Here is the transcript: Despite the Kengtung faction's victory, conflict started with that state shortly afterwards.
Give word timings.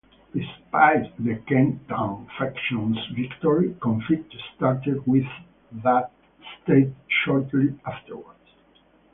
Despite 0.33 1.15
the 1.23 1.35
Kengtung 1.47 2.27
faction's 2.35 2.97
victory, 3.15 3.75
conflict 3.79 4.35
started 4.55 5.05
with 5.05 5.27
that 5.83 6.11
state 6.63 6.95
shortly 7.07 7.79
afterwards. 7.85 8.49